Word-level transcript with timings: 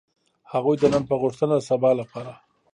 هغوی 0.51 0.75
د 0.79 0.83
نن 0.93 1.03
په 1.09 1.15
غوښتنه 1.21 1.53
د 1.57 1.61
سبا 1.69 1.91
لپاره. 1.99 2.33